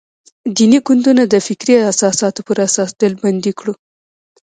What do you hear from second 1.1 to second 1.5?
د